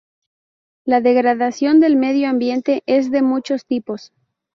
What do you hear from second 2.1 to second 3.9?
ambiente es de muchos